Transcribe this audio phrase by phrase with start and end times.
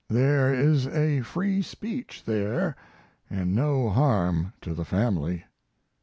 [0.09, 2.75] There is a free speech there,
[3.29, 5.43] and no harm to the family.